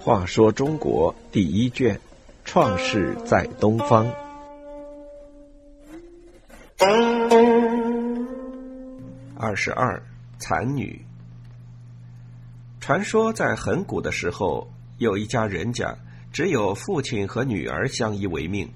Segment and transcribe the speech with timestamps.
[0.00, 2.00] 话说中国第一卷，
[2.44, 4.06] 创世在东方。
[9.36, 10.02] 二十二，
[10.38, 11.04] 残女。
[12.80, 14.66] 传说在很古的时候，
[14.96, 15.94] 有一家人家，
[16.32, 18.66] 只有父亲和女儿相依为命，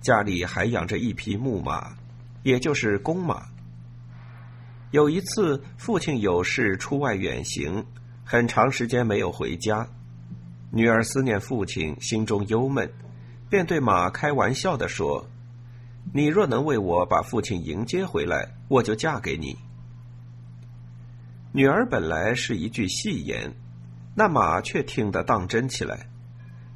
[0.00, 1.92] 家里还养着一匹木马，
[2.42, 3.46] 也就是公马。
[4.90, 7.84] 有一次，父亲有事出外远行，
[8.24, 9.86] 很长时间没有回家。
[10.72, 12.90] 女儿思念父亲，心中忧闷，
[13.48, 15.24] 便对马开玩笑的说
[16.12, 19.56] ：“你若能为我把父亲迎接回来，我就嫁给你。”
[21.54, 23.52] 女儿本来是一句戏言，
[24.16, 26.08] 那马却听得当真起来。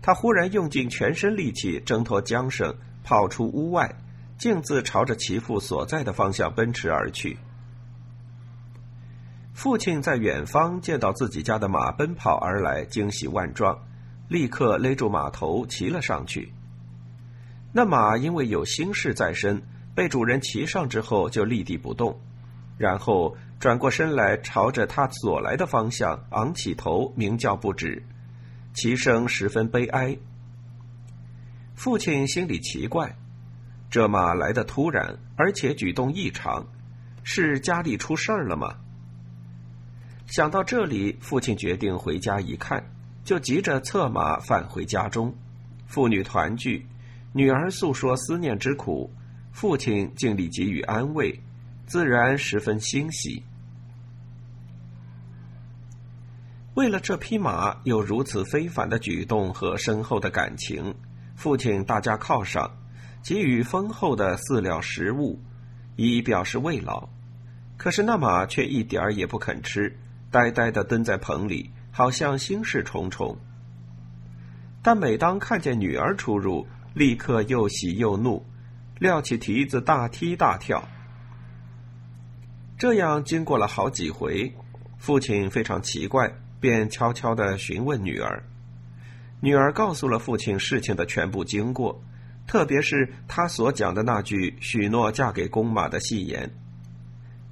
[0.00, 3.92] 他忽然用尽全身力气挣脱缰绳，跑出屋外，
[4.38, 7.36] 径自朝着其父所在的方向奔驰而去。
[9.64, 13.74] 父亲在远方见到自己家的马奔跑而来，惊喜万状，
[14.28, 16.52] 立刻勒住马头，骑了上去。
[17.72, 19.62] 那马因为有心事在身，
[19.94, 22.20] 被主人骑上之后就立地不动，
[22.76, 28.04] 然后转过身来，朝着他所来的方向昂起头，鸣叫不止，
[28.74, 30.14] 其声十分悲哀。
[31.74, 33.16] 父亲心里奇怪，
[33.88, 36.66] 这马来的突然，而且举动异常，
[37.22, 38.74] 是家里出事儿了吗？
[40.26, 42.84] 想到这里，父亲决定回家一看，
[43.24, 45.32] 就急着策马返回家中。
[45.86, 46.84] 父女团聚，
[47.32, 49.10] 女儿诉说思念之苦，
[49.52, 51.38] 父亲尽力给予安慰，
[51.86, 53.42] 自然十分欣喜。
[56.74, 60.92] 为了这匹马有如此非凡的举动和深厚的感情，
[61.36, 62.68] 父亲大家犒赏，
[63.22, 65.38] 给予丰厚的饲料食物，
[65.94, 67.08] 以表示慰劳。
[67.76, 69.96] 可是那马却一点儿也不肯吃。
[70.34, 73.38] 呆呆的蹲在棚里，好像心事重重。
[74.82, 78.44] 但每当看见女儿出入，立刻又喜又怒，
[78.98, 80.88] 撂起蹄子大踢大跳。
[82.76, 84.52] 这样经过了好几回，
[84.98, 88.42] 父亲非常奇怪，便悄悄的询问女儿。
[89.38, 92.02] 女儿告诉了父亲事情的全部经过，
[92.44, 96.50] 特别是他所讲的那句许诺嫁给公马的戏言。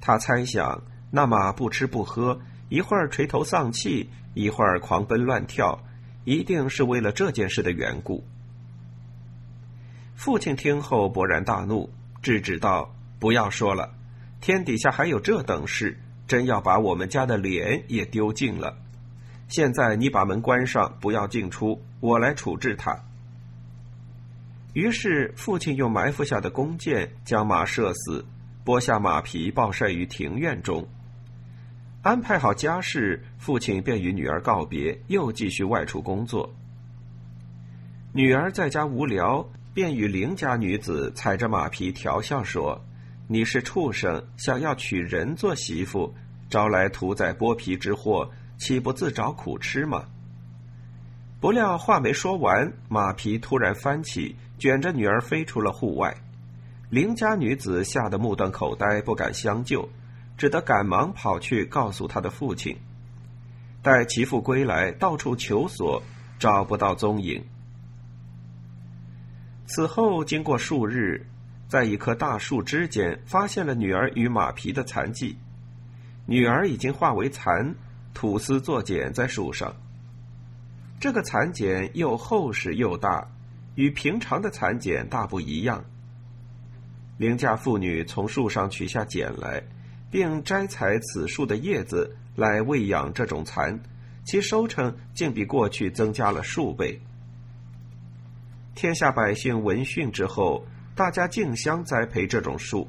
[0.01, 2.37] 他猜想那马不吃不喝。
[2.69, 5.83] 一会儿垂头丧气，一会儿狂奔乱跳，
[6.23, 8.23] 一定是为了这件事的缘故。
[10.15, 11.89] 父亲听后勃然大怒，
[12.21, 13.93] 制止道：“不要说了，
[14.41, 18.77] 天底下还有这等事，真要把我们家的脸也丢尽了。
[19.49, 22.97] 现在你把门关上，不要进出，我来处置他。”
[24.73, 28.25] 于是父亲用埋伏下的弓箭将马射死，
[28.65, 30.87] 剥下马皮暴晒于庭院中。
[32.03, 36.53] 安排好家事，父亲便与女儿告别，又继续外出工作。
[38.11, 42.83] 女儿在家无聊，便与邻家女子踩着马皮调笑说
[43.25, 46.13] ：“你是畜生，想要娶人做媳妇，
[46.49, 50.03] 招来屠宰剥皮之祸，岂不自找苦吃吗？”
[51.39, 56.13] 不料话没说完，马皮突然翻起，卷着女儿飞出了户外。
[56.89, 59.87] 邻家女子吓得目瞪口呆，不敢相救。
[60.37, 62.77] 只得赶忙跑去告诉他的父亲。
[63.81, 66.01] 待其父归来，到处求索，
[66.39, 67.43] 找不到踪影。
[69.65, 71.25] 此后经过数日，
[71.67, 75.37] 在一棵大树枝间发现了女儿与马皮的残迹。
[76.25, 77.75] 女儿已经化为蚕，
[78.13, 79.75] 吐丝作茧在树上。
[80.99, 83.27] 这个蚕茧又厚实又大，
[83.75, 85.83] 与平常的蚕茧大不一样。
[87.17, 89.61] 邻家妇女从树上取下茧来。
[90.13, 93.81] 并摘采此树的叶子来喂养这种蚕，
[94.23, 97.01] 其收成竟比过去增加了数倍。
[98.75, 100.63] 天下百姓闻讯之后，
[100.93, 102.87] 大家竞相栽培这种树，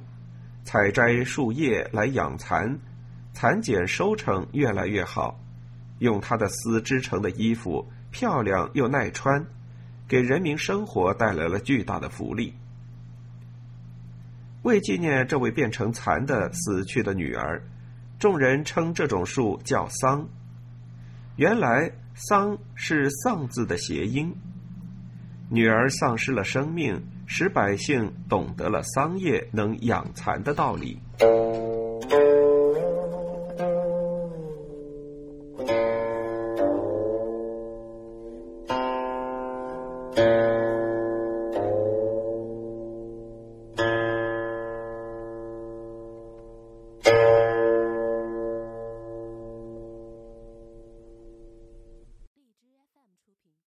[0.65, 2.79] 采摘树叶来养蚕，
[3.33, 5.41] 蚕茧收成越来越好。
[6.01, 9.43] 用它的丝织成的衣服漂亮又耐穿，
[10.07, 12.53] 给人民生活带来了巨大的福利。
[14.65, 17.63] 为纪念这位变成蚕的死去的女儿
[18.19, 20.27] 众人称这种树叫桑。
[21.37, 24.35] 原来桑是丧字的谐音。
[25.51, 30.99] 女儿丧失了生命使百姓懂得了桑叶能养蚕的道理。